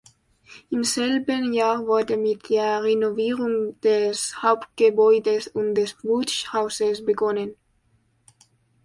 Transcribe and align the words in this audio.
Im 0.71 0.83
selben 0.83 1.53
Jahr 1.53 1.85
wurde 1.85 2.17
mit 2.17 2.49
der 2.49 2.81
Renovierung 2.81 3.79
des 3.81 4.41
Hauptgebäudes 4.41 5.45
und 5.49 5.75
des 5.75 5.93
Bootshauses 5.93 7.05
begonnen. 7.05 7.53